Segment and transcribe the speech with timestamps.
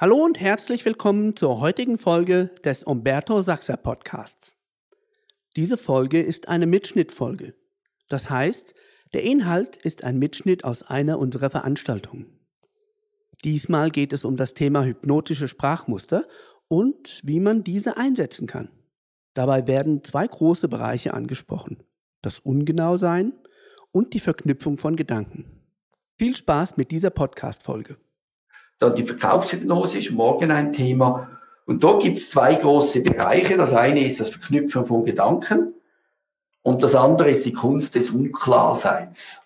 [0.00, 4.56] Hallo und herzlich willkommen zur heutigen Folge des Umberto Sachser Podcasts.
[5.56, 7.52] Diese Folge ist eine Mitschnittfolge.
[8.08, 8.74] Das heißt,
[9.12, 12.40] der Inhalt ist ein Mitschnitt aus einer unserer Veranstaltungen.
[13.44, 16.26] Diesmal geht es um das Thema hypnotische Sprachmuster
[16.66, 18.70] und wie man diese einsetzen kann.
[19.34, 21.82] Dabei werden zwei große Bereiche angesprochen.
[22.22, 23.34] Das Ungenausein
[23.92, 25.60] und die Verknüpfung von Gedanken.
[26.16, 27.98] Viel Spaß mit dieser Podcast-Folge.
[28.80, 31.28] Dann die Verkaufshypnose ist morgen ein Thema.
[31.66, 33.56] Und da gibt es zwei große Bereiche.
[33.56, 35.74] Das eine ist das Verknüpfen von Gedanken
[36.62, 39.42] und das andere ist die Kunst des Unklarseins.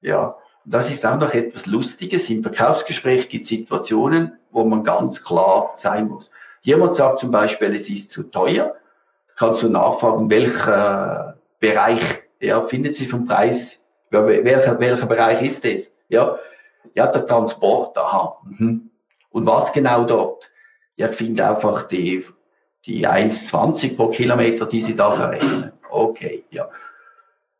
[0.00, 2.28] Ja, das ist auch noch etwas Lustiges.
[2.30, 6.30] Im Verkaufsgespräch gibt es Situationen, wo man ganz klar sein muss.
[6.62, 8.74] Jemand sagt zum Beispiel, es ist zu teuer.
[9.36, 12.00] Kannst du nachfragen, welcher Bereich
[12.40, 13.82] ja, findet Sie vom Preis?
[14.10, 15.92] Welcher, welcher Bereich ist es?
[16.08, 16.36] Ja,
[16.94, 18.38] ja, der Transport, aha.
[18.44, 18.90] Mhm.
[19.30, 20.50] Und was genau dort?
[20.96, 22.24] Ja, ich finde einfach die,
[22.86, 25.72] die 1,20 pro Kilometer, die Sie da verrechnen.
[25.90, 26.68] Okay, ja.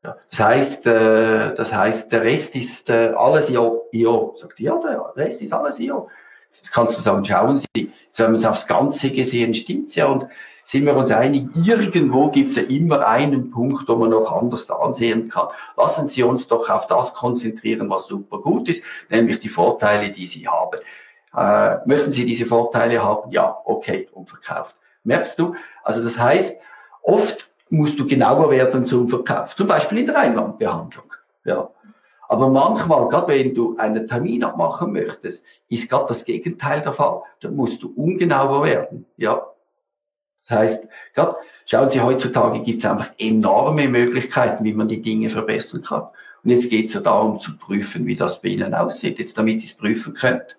[0.02, 0.16] ja.
[0.30, 3.88] Das heißt, äh, das heißt, der Rest ist äh, alles IO.
[3.92, 4.34] IO.
[4.36, 6.08] Sagt ja, der Rest ist alles IO.
[6.50, 10.06] Jetzt kannst du sagen, schauen Sie, jetzt haben wir es aufs Ganze gesehen, stimmt's ja.
[10.06, 10.26] Und
[10.64, 14.68] sind wir uns einig, irgendwo gibt es ja immer einen Punkt, wo man noch anders
[14.68, 15.48] ansehen kann.
[15.76, 20.26] Lassen Sie uns doch auf das konzentrieren, was super gut ist, nämlich die Vorteile, die
[20.26, 20.80] Sie haben.
[21.36, 23.30] Äh, möchten Sie diese Vorteile haben?
[23.30, 24.74] Ja, okay, und verkauft.
[25.04, 25.54] Merkst du?
[25.84, 26.58] Also das heißt,
[27.02, 31.12] oft musst du genauer werden zum Verkauf, zum Beispiel in der Einwandbehandlung.
[31.44, 31.70] Ja.
[32.28, 37.22] Aber manchmal, gerade wenn du einen Termin abmachen möchtest, ist gerade das Gegenteil der Fall.
[37.40, 39.06] Da musst du ungenauer werden.
[39.16, 39.46] Ja,
[40.48, 45.28] das heißt, gerade, schauen Sie, heutzutage gibt es einfach enorme Möglichkeiten, wie man die Dinge
[45.28, 46.08] verbessern kann.
[46.44, 49.60] Und jetzt geht es ja darum zu prüfen, wie das bei Ihnen aussieht, jetzt damit
[49.60, 50.56] Sie es prüfen könnt.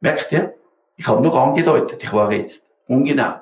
[0.00, 0.54] Merkt ihr?
[0.96, 3.34] Ich habe nur angedeutet, ich war jetzt ungenau.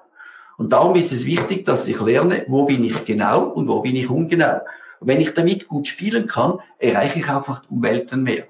[0.58, 3.94] Und darum ist es wichtig, dass ich lerne, wo bin ich genau und wo bin
[3.94, 4.60] ich ungenau.
[5.00, 8.44] Und wenn ich damit gut spielen kann, erreiche ich einfach die Umwelten mehr.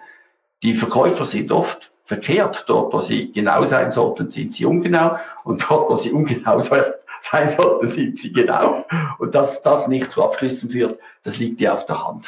[0.63, 2.65] Die Verkäufer sind oft verkehrt.
[2.69, 5.19] Dort, wo sie genau sein sollten, sind sie ungenau.
[5.45, 6.61] Und dort, wo sie ungenau
[7.21, 8.85] sein sollten, sind sie genau.
[9.19, 12.27] Und dass das nicht zu Abschlüssen führt, das liegt ja auf der Hand.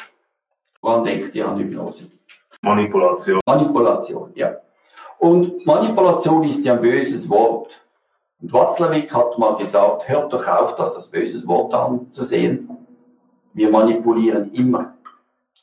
[0.83, 2.05] Wann denkt ihr an Hypnose?
[2.63, 3.41] Manipulation.
[3.47, 4.57] Manipulation, ja.
[5.19, 7.71] Und Manipulation ist ja ein böses Wort.
[8.41, 12.78] Und Watzlawick hat mal gesagt, hört doch auf, das als böses Wort anzusehen.
[13.55, 14.95] Wir manipulieren immer.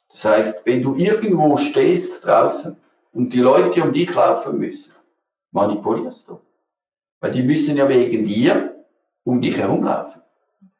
[0.09, 2.77] Das heißt, wenn du irgendwo stehst draußen
[3.13, 4.93] und die Leute um dich laufen müssen,
[5.51, 6.39] manipulierst du.
[7.19, 8.75] Weil die müssen ja wegen dir
[9.23, 10.21] um dich herumlaufen.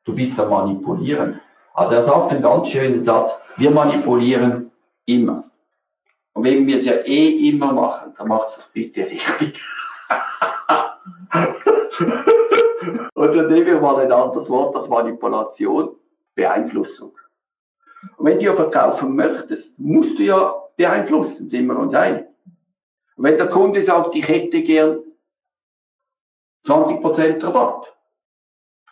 [0.03, 1.41] Du bist am Manipulieren.
[1.73, 4.71] Also er sagt einen ganz schönen Satz, wir manipulieren
[5.05, 5.45] immer.
[6.33, 9.61] Und wenn wir es ja eh immer machen, dann macht es doch bitte richtig.
[13.13, 15.95] Und dann nehmen wir mal ein anderes Wort, das Manipulation,
[16.35, 17.17] Beeinflussung.
[18.17, 22.25] Und wenn du ja verkaufen möchtest, musst du ja beeinflussen, sind wir uns einig.
[23.15, 24.99] Und wenn der Kunde sagt, ich hätte gern
[26.65, 27.95] 20% Rabatt,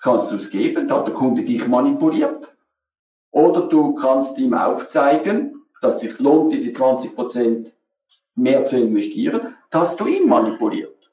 [0.02, 2.54] kannst du es geben, da hat der Kunde dich manipuliert.
[3.32, 7.72] Oder du kannst ihm aufzeigen, dass es sich lohnt, diese 20%
[8.36, 11.12] mehr zu investieren, dass du ihn manipuliert.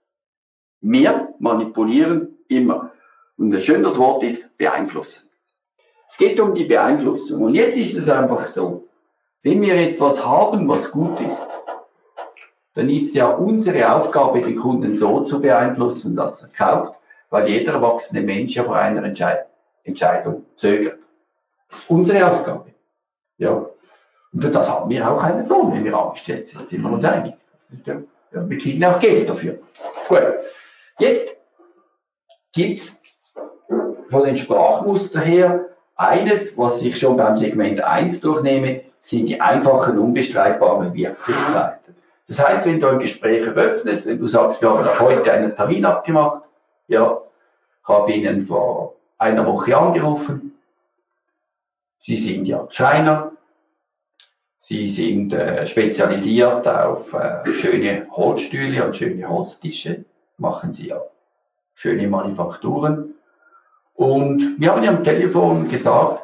[0.80, 2.92] Mehr manipulieren immer.
[3.36, 5.29] Und das schöne Wort ist beeinflussen.
[6.10, 7.42] Es geht um die Beeinflussung.
[7.42, 8.88] Und jetzt ist es einfach so,
[9.42, 11.46] wenn wir etwas haben, was gut ist,
[12.74, 17.00] dann ist ja unsere Aufgabe, den Kunden so zu beeinflussen, dass er kauft,
[17.30, 19.46] weil jeder erwachsene Mensch ja vor einer Entscheid
[19.84, 20.98] Entscheidung zögert.
[21.86, 22.74] Unsere Aufgabe.
[23.38, 23.66] Ja.
[24.32, 27.04] Und für das haben wir auch einen Lohn, wenn wir angestellt sind, sind wir uns
[27.04, 27.34] einig.
[27.86, 28.00] Ja,
[28.32, 29.60] wir kriegen auch Geld dafür.
[30.08, 30.22] Gut.
[30.98, 31.36] Jetzt
[32.52, 33.00] gibt es
[34.10, 35.69] von den Sprachmustern her
[36.00, 41.94] eines, was ich schon beim Segment 1 durchnehme, sind die einfachen, unbestreitbaren Wirklichkeiten.
[42.26, 45.84] Das heißt, wenn du ein Gespräch eröffnest, wenn du sagst, wir haben heute einen Termin
[45.84, 46.42] abgemacht,
[46.88, 47.20] ja,
[47.84, 50.58] habe Ihnen vor einer Woche angerufen,
[51.98, 53.32] Sie sind ja Schreiner,
[54.56, 60.04] Sie sind äh, spezialisiert auf äh, schöne Holzstühle und schöne Holztische,
[60.38, 61.02] machen Sie ja
[61.74, 63.14] schöne Manufakturen.
[63.94, 66.22] Und wir haben ja am Telefon gesagt,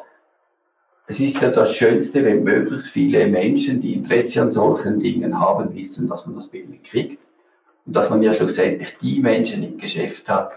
[1.09, 5.73] es ist ja das Schönste, wenn möglichst viele Menschen, die Interesse an solchen Dingen haben,
[5.73, 7.19] wissen, dass man das Bild kriegt.
[7.85, 10.51] Und dass man ja schlussendlich die Menschen im Geschäft hat,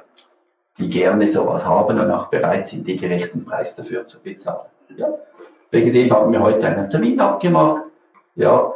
[0.78, 4.68] die gerne sowas haben und auch bereit sind, den gerechten Preis dafür zu bezahlen.
[4.96, 5.08] Ja.
[5.70, 7.84] Wegen dem haben wir heute einen Termin abgemacht.
[8.34, 8.72] Ja,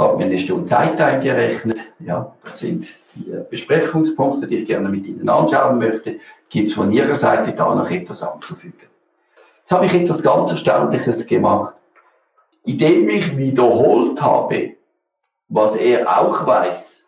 [0.00, 1.78] habe mir eine Stunde Zeit eingerechnet.
[2.00, 6.20] Ja, das sind die Besprechungspunkte, die ich gerne mit Ihnen anschauen möchte.
[6.48, 8.88] Gibt es von Ihrer Seite da noch etwas anzufügen?
[9.60, 11.74] Jetzt habe ich etwas ganz Erstaunliches gemacht.
[12.64, 14.76] Indem ich wiederholt habe,
[15.48, 17.06] was er auch weiß,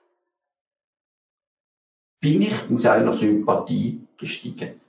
[2.20, 4.80] bin ich in seiner Sympathie gestiegen.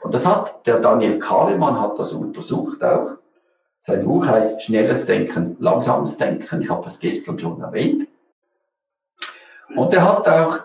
[0.00, 3.16] Und das hat der Daniel Kahnemann hat das untersucht auch.
[3.88, 6.60] Sein Buch heißt Schnelles Denken, Langsames Denken.
[6.60, 8.06] Ich habe das gestern schon erwähnt.
[9.74, 10.58] Und er hat auch,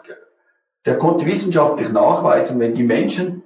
[0.85, 3.43] der konnte wissenschaftlich nachweisen, wenn die Menschen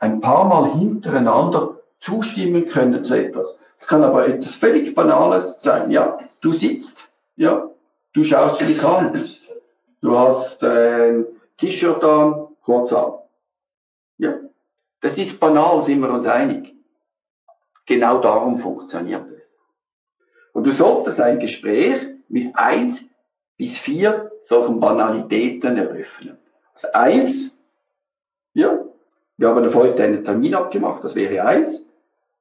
[0.00, 3.56] ein paar Mal hintereinander zustimmen können zu etwas.
[3.78, 5.92] Es kann aber etwas völlig Banales sein.
[5.92, 7.70] Ja, du sitzt, ja,
[8.14, 9.12] du schaust dich an,
[10.00, 11.24] du hast ein
[11.56, 13.12] T-Shirt an, kurz an.
[14.18, 14.34] Ja,
[15.00, 16.73] das ist banal, sind wir uns einig.
[17.86, 19.54] Genau darum funktioniert es.
[20.52, 21.96] Und du solltest ein Gespräch
[22.28, 23.04] mit eins
[23.56, 26.38] bis vier solchen Banalitäten eröffnen.
[26.74, 27.56] Also eins,
[28.52, 28.78] ja,
[29.36, 31.84] wir haben heute einen Termin abgemacht, das wäre eins.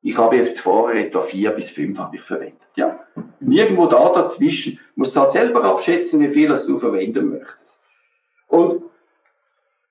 [0.02, 2.60] Ich habe jetzt vorher etwa vier bis fünf habe ich verwendet.
[2.76, 3.00] Ja.
[3.16, 7.82] Und irgendwo da dazwischen musst du halt selber abschätzen, wie viel das du verwenden möchtest.
[8.48, 8.84] Und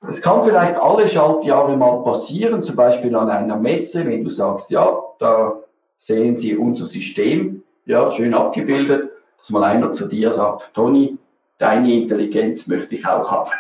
[0.09, 4.69] es kann vielleicht alle Schaltjahre mal passieren, zum Beispiel an einer Messe, wenn du sagst,
[4.71, 5.55] ja, da
[5.97, 11.19] sehen Sie unser System, ja, schön abgebildet, dass mal einer zu dir sagt, Toni,
[11.59, 13.51] deine Intelligenz möchte ich auch haben.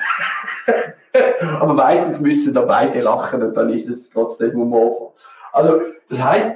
[1.60, 5.10] Aber meistens müssen da beide lachen und dann ist es trotzdem humorvoll.
[5.52, 6.52] Also, das heißt,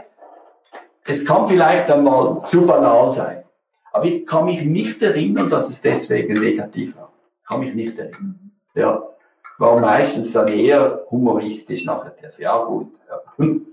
[1.04, 3.44] es kann vielleicht einmal zu banal sein.
[3.92, 7.12] Aber ich kann mich nicht erinnern, dass es deswegen negativ war.
[7.46, 8.50] Kann mich nicht erinnern.
[8.74, 9.15] Ja
[9.58, 12.14] war meistens dann eher humoristisch nachher.
[12.22, 12.92] Also, ja, gut.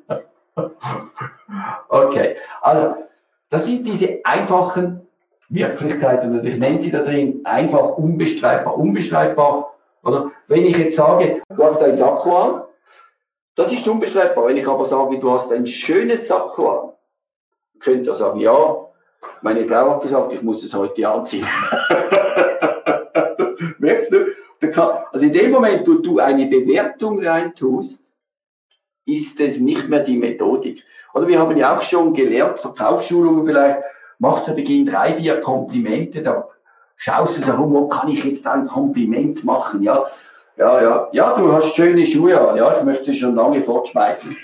[1.88, 2.95] Okay, also
[3.50, 5.07] das sind diese einfachen
[5.50, 8.77] Wirklichkeiten, und ich nenne sie da drin einfach unbestreitbar.
[8.77, 12.62] Unbestreitbar, oder wenn ich jetzt sage, du hast ein Sakko an,
[13.56, 14.47] das ist unbestreitbar.
[14.47, 16.89] Wenn ich aber sage, du hast ein schönes Sakko an,
[17.79, 18.77] könnt ihr sagen, ja,
[19.41, 21.45] meine Frau hat gesagt, ich muss es heute anziehen.
[23.77, 24.25] Merkst du?
[25.12, 28.04] Also in dem Moment, wo du eine Bewertung reintust,
[29.06, 30.83] ist es nicht mehr die Methodik.
[31.13, 33.81] Oder wir haben ja auch schon gelernt, Verkaufsschulungen vielleicht,
[34.19, 36.48] mach zu Beginn drei, vier Komplimente, da
[36.95, 40.06] schaust du darum, wo kann ich jetzt ein Kompliment machen, ja.
[40.56, 44.38] Ja, ja, ja, du hast schöne Schuhe an, ja, ich möchte sie schon lange fortschmeißen.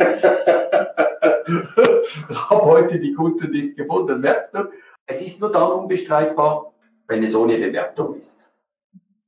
[2.30, 4.71] ich habe heute die Kunden nicht gefunden, merkst du?
[5.06, 6.74] Es ist nur dann unbestreitbar,
[7.07, 8.50] wenn es ohne Bewertung ist.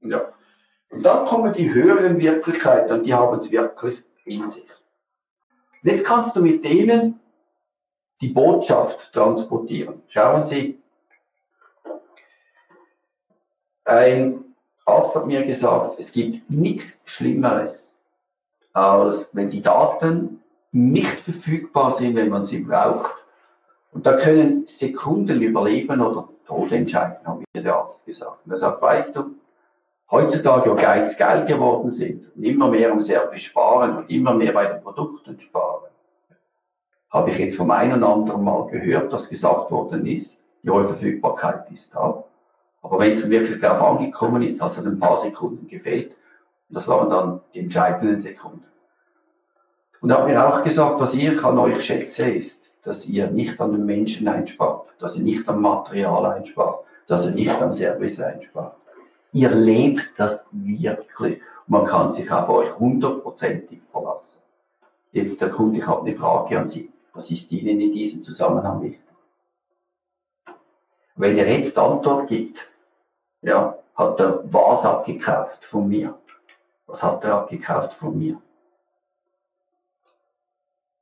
[0.01, 0.33] Ja.
[0.91, 4.67] Und dann kommen die höheren Wirklichkeiten und die haben es wirklich in sich.
[5.83, 7.19] Jetzt kannst du mit denen
[8.19, 10.03] die Botschaft transportieren.
[10.07, 10.79] Schauen Sie,
[13.85, 14.43] ein
[14.85, 17.93] Arzt hat mir gesagt, es gibt nichts Schlimmeres,
[18.73, 23.13] als wenn die Daten nicht verfügbar sind, wenn man sie braucht.
[23.91, 28.45] Und da können Sekunden überleben oder Tod entscheiden, hat mir der Arzt gesagt.
[28.45, 29.35] Und er sagt, weißt du,
[30.11, 34.51] heutzutage ja Geiz geil geworden sind und immer mehr am Service sparen und immer mehr
[34.51, 35.89] bei den Produkten sparen,
[37.09, 41.69] habe ich jetzt vom einen oder anderen Mal gehört, dass gesagt worden ist, die Verfügbarkeit
[41.71, 42.23] ist da.
[42.81, 46.15] Aber wenn es wirklich darauf angekommen ist, hat es ein paar Sekunden gefehlt.
[46.69, 48.65] Und das waren dann die entscheidenden Sekunden.
[49.99, 53.59] Und er hat mir auch gesagt, was ich an euch schätze, ist, dass ihr nicht
[53.59, 58.19] an den Menschen einspart, dass ihr nicht am Material einspart, dass ihr nicht am Service
[58.19, 58.80] einspart.
[59.33, 61.41] Ihr lebt das wirklich.
[61.67, 64.39] Man kann sich auf euch hundertprozentig verlassen.
[65.11, 66.91] Jetzt der Kunde, ich habe eine Frage an Sie.
[67.13, 69.01] Was ist Ihnen in diesem Zusammenhang wichtig?
[71.15, 72.67] Wenn er jetzt Antwort gibt,
[73.41, 76.17] ja, hat er was abgekauft von mir?
[76.87, 78.41] Was hat er abgekauft von mir?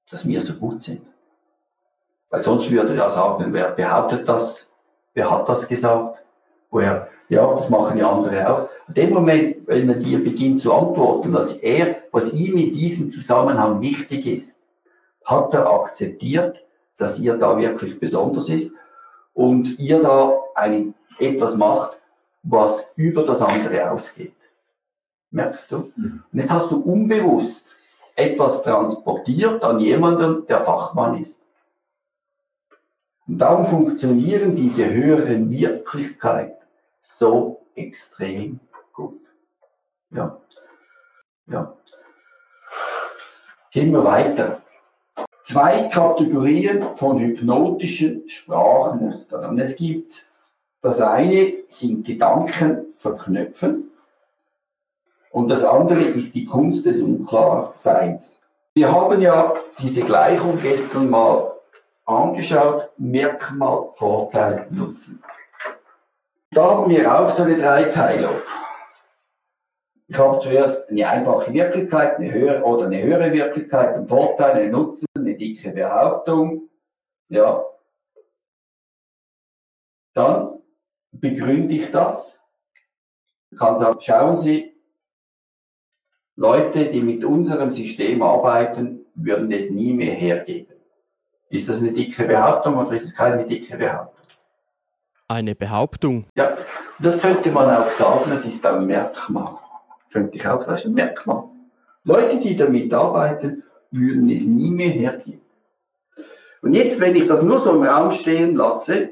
[0.09, 1.05] Dass wir so gut sind.
[2.29, 4.67] Weil sonst würde er sagen, wer behauptet das?
[5.13, 6.24] Wer hat das gesagt?
[6.69, 8.69] Woher ja, das machen ja andere auch.
[8.88, 13.12] In dem Moment, wenn er dir beginnt zu antworten, dass er, was ihm in diesem
[13.12, 14.59] Zusammenhang wichtig ist,
[15.24, 16.65] hat er akzeptiert,
[16.98, 18.71] dass ihr da wirklich besonders ist
[19.33, 21.98] und ihr da ein, etwas macht,
[22.41, 24.33] was über das andere ausgeht.
[25.29, 25.91] Merkst du?
[25.95, 26.24] Mhm.
[26.31, 27.62] Und jetzt hast du unbewusst
[28.15, 31.39] etwas transportiert an jemanden, der Fachmann ist.
[33.27, 36.58] Und darum funktionieren diese höheren Wirklichkeiten
[37.01, 38.60] so extrem
[38.94, 39.22] gut.
[40.12, 40.39] Ja.
[41.48, 41.75] Ja.
[43.72, 44.62] Gehen wir weiter.
[45.44, 49.58] Zwei Kategorien von hypnotischen Sprachmustern.
[49.60, 50.25] Es gibt
[50.82, 53.91] Das eine sind Gedanken verknüpfen
[55.32, 58.39] und das andere ist die Kunst des Unklarseins.
[58.75, 61.51] Wir haben ja diese Gleichung gestern mal
[62.06, 65.22] angeschaut, Merkmal, Vorteil, Nutzen.
[66.51, 68.41] Da haben wir auch so eine Dreiteilung.
[70.08, 74.72] Ich habe zuerst eine einfache Wirklichkeit, eine höhere oder eine höhere Wirklichkeit, einen Vorteil, einen
[74.72, 76.70] Nutzen, eine dicke Behauptung.
[77.27, 77.63] Ja.
[80.15, 80.60] Dann
[81.12, 82.36] begründe ich das.
[83.51, 84.75] Ich kann sagen, schauen Sie,
[86.36, 90.74] Leute, die mit unserem System arbeiten, würden es nie mehr hergeben.
[91.50, 94.18] Ist das eine dicke Behauptung oder ist es keine dicke Behauptung?
[95.29, 96.25] Eine Behauptung.
[96.36, 96.57] Ja,
[97.00, 99.59] das könnte man auch sagen, es ist ein Merkmal
[100.12, 101.43] könnte ich auch sagen, Merkmal.
[102.03, 105.41] Leute, die damit arbeiten, würden es nie mehr hergeben.
[106.62, 109.12] Und jetzt, wenn ich das nur so im Raum stehen lasse,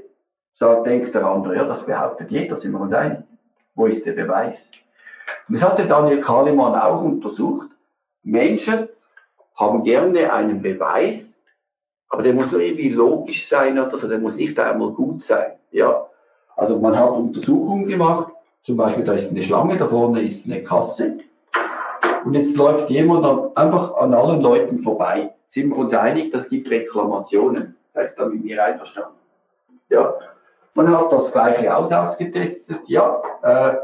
[0.53, 3.19] sagt, denkt der andere, ja, das behauptet jeder, sind wir uns einig.
[3.75, 4.69] Wo ist der Beweis?
[5.47, 7.69] Und das hatte Daniel Kahnemann auch untersucht.
[8.23, 8.89] Menschen
[9.55, 11.36] haben gerne einen Beweis,
[12.09, 15.53] aber der muss irgendwie logisch sein oder so, der muss nicht einmal gut sein.
[15.71, 16.07] Ja?
[16.55, 20.63] Also man hat Untersuchungen gemacht, zum Beispiel, da ist eine Schlange, da vorne ist eine
[20.63, 21.19] Kasse.
[22.25, 25.33] Und jetzt läuft jemand einfach an allen Leuten vorbei.
[25.45, 27.77] Sind wir uns einig, das gibt Reklamationen.
[27.93, 29.15] Seid da mit mir einverstanden?
[29.89, 30.13] Ja.
[30.73, 32.81] Man hat das gleiche aus ausgetestet.
[32.87, 33.77] Ja, äh,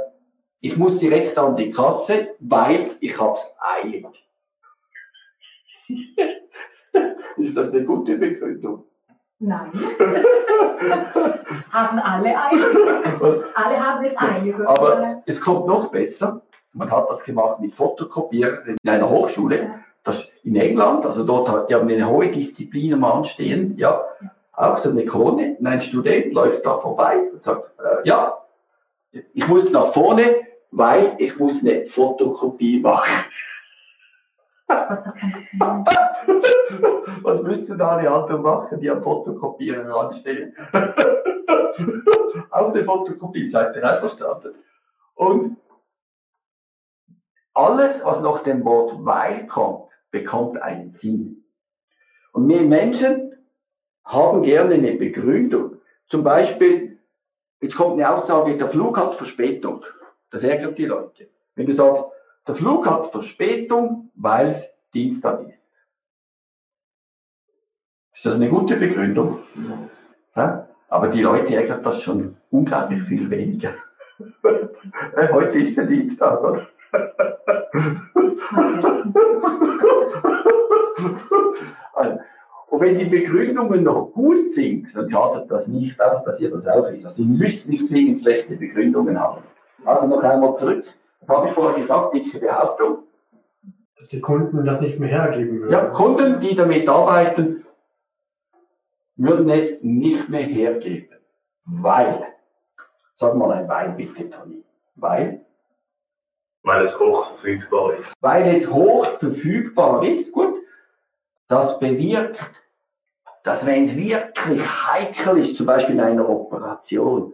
[0.59, 4.05] ich muss direkt an die Kasse, weil ich hab's eilig.
[7.37, 8.83] ist das eine gute Begründung?
[9.39, 9.71] Nein.
[11.71, 12.61] haben alle eilig.
[13.55, 14.55] alle haben es eilig.
[14.65, 16.41] Aber es kommt noch besser.
[16.73, 19.79] Man hat das gemacht mit Fotokopieren in einer Hochschule.
[20.03, 24.01] Das in England, also dort hat die haben eine hohe Disziplin am Anstehen, ja,
[24.51, 25.55] auch so eine Krone.
[25.59, 28.37] Und ein Student läuft da vorbei und sagt, äh, ja,
[29.33, 30.35] ich muss nach vorne,
[30.71, 33.25] weil ich muss eine Fotokopie machen.
[37.21, 40.55] Was müssten da die anderen machen, die am Fotokopieren anstehen?
[42.51, 44.55] Auch eine Fotokopie, seid ihr einverstanden?
[45.15, 45.57] Und
[47.53, 51.43] alles, was nach dem Wort weil kommt, bekommt einen Sinn.
[52.31, 53.35] Und wir Menschen
[54.05, 55.77] haben gerne eine Begründung.
[56.07, 56.99] Zum Beispiel,
[57.61, 59.85] jetzt kommt eine Aussage, der Flug hat Verspätung.
[60.31, 61.29] Das ärgert die Leute.
[61.55, 62.03] Wenn du sagst,
[62.47, 65.69] der Flug hat Verspätung, weil es Dienstag ist.
[68.13, 69.39] Ist das eine gute Begründung?
[70.35, 70.67] Ja?
[70.89, 73.71] Aber die Leute ärgert das schon unglaublich viel weniger.
[75.31, 76.67] Heute ist der Dienstag, oder?
[82.69, 86.89] Und wenn die Begründungen noch gut sind, dann schadet das nicht, auch passiert das auch
[86.89, 87.05] nicht.
[87.05, 89.41] Also Sie müssen nicht zwingend schlechte Begründungen haben.
[89.85, 90.85] Also noch einmal zurück
[91.27, 93.03] habe ich vorher gesagt, dicke Behauptung.
[93.97, 95.71] Dass die Kunden das nicht mehr hergeben würden.
[95.71, 97.65] Ja, Kunden, die damit arbeiten,
[99.15, 101.17] würden es nicht mehr hergeben.
[101.65, 102.27] Weil,
[103.15, 104.63] sag mal ein Weil bitte, Toni.
[104.95, 105.45] Weil?
[106.63, 108.13] Weil es hoch verfügbar ist.
[108.21, 110.55] Weil es hoch verfügbar ist, gut.
[111.47, 112.39] Das bewirkt,
[113.43, 117.33] dass wenn es wirklich heikel ist, zum Beispiel in einer Operation,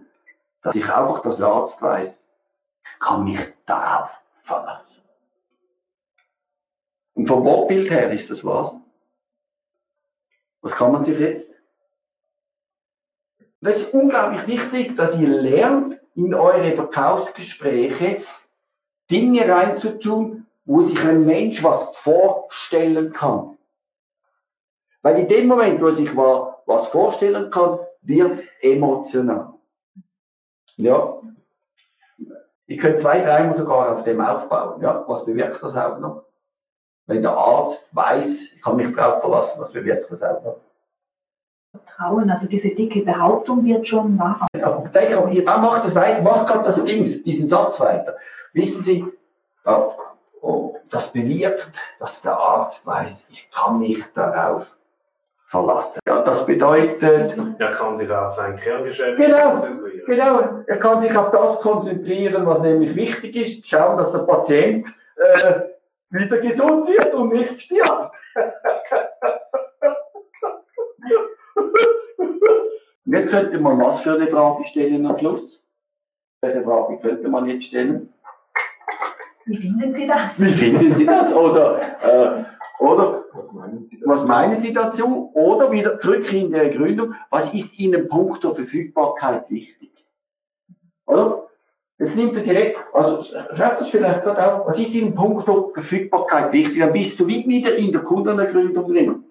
[0.61, 2.19] dass ich einfach das Arzt weiß,
[2.99, 3.39] kann mich
[3.69, 5.01] darauf verlassen.
[7.13, 8.75] Und vom Wortbild her ist das was?
[10.61, 11.49] Was kann man sich jetzt?
[13.61, 18.21] Das ist unglaublich wichtig, dass ihr lernt, in eure Verkaufsgespräche
[19.09, 23.57] Dinge reinzutun, wo sich ein Mensch was vorstellen kann.
[25.01, 29.53] Weil in dem Moment, wo sich was vorstellen kann, wird es emotional.
[30.75, 31.21] Ja,
[32.69, 34.79] ich könnte zwei, dreimal sogar auf dem aufbauen.
[34.81, 36.25] Ja, was bewirkt das auch noch?
[37.07, 40.57] Wenn der Arzt weiß, ich kann mich darauf verlassen, was bewirkt das auch noch?
[41.71, 44.45] Vertrauen, also diese dicke Behauptung wird schon wahr.
[44.61, 48.15] Aber denk auch, ihr macht das weiter, macht gerade das Ding, diesen Satz weiter.
[48.53, 49.03] Wissen Sie,
[49.65, 49.91] ja,
[50.41, 54.77] oh, das bewirkt, dass der Arzt weiß, ich kann mich darauf
[55.49, 55.99] verlassen.
[56.07, 57.35] Ja, das bedeutet.
[57.57, 60.05] Er kann sich auf sein Kerngeschäft genau, konzentrieren.
[60.05, 64.87] Genau, er kann sich auf das konzentrieren, was nämlich wichtig ist, schauen, dass der Patient
[65.15, 65.61] äh,
[66.11, 68.11] wieder gesund wird und nicht stirbt.
[73.05, 75.63] Und jetzt könnte man was für eine Frage stellen am Schluss?
[76.41, 78.13] Welche Frage könnte man jetzt stellen?
[79.45, 80.39] Wie finden Sie das?
[80.39, 81.33] Wie finden Sie das?
[81.33, 82.43] Oder, äh,
[82.79, 83.25] oder
[84.05, 85.31] was meinen Sie dazu?
[85.33, 89.91] Oder wieder zurück in der Gründung, was ist Ihnen punkto Verfügbarkeit wichtig?
[91.05, 91.49] Oder?
[91.99, 96.53] Jetzt nimmt er direkt, also schreibt das vielleicht gerade auf, was ist in puncto Verfügbarkeit
[96.53, 96.79] wichtig?
[96.79, 99.23] Dann bist du wieder in der Kundenergründung drin.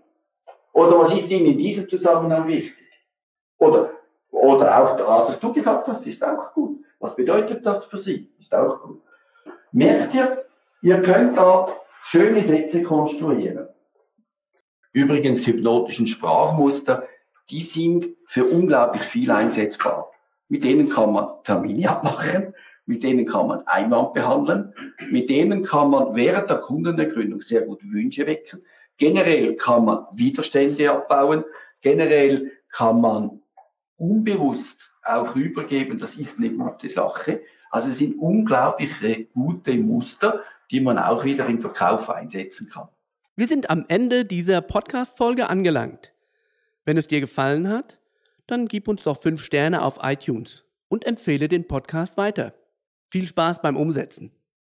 [0.75, 2.75] Oder was ist Ihnen in diesem Zusammenhang wichtig?
[3.57, 3.93] Oder,
[4.31, 6.85] oder auch das, was du gesagt hast, ist auch gut.
[7.01, 8.31] Was bedeutet das für Sie?
[8.39, 9.01] Ist auch gut.
[9.73, 10.45] Merkt ihr,
[10.83, 11.69] ihr könnt da
[12.11, 13.69] schöne Sätze konstruieren.
[14.93, 17.07] Übrigens, hypnotischen Sprachmuster,
[17.51, 20.11] die sind für unglaublich viel einsetzbar.
[20.49, 22.55] Mit denen kann man Termine abmachen,
[22.87, 24.73] mit denen kann man Einwand behandeln,
[25.11, 28.63] mit denen kann man während der Kundenergründung sehr gut Wünsche wecken.
[28.97, 31.45] Generell kann man Widerstände abbauen,
[31.83, 33.43] generell kann man
[33.99, 37.43] unbewusst auch rübergeben, das ist eine gute Sache.
[37.71, 42.89] Also es sind unglaubliche gute Muster, die man auch wieder im Verkauf einsetzen kann.
[43.37, 46.13] Wir sind am Ende dieser Podcast-Folge angelangt.
[46.85, 48.01] Wenn es dir gefallen hat,
[48.47, 52.55] dann gib uns doch fünf Sterne auf iTunes und empfehle den Podcast weiter.
[53.07, 54.33] Viel Spaß beim Umsetzen.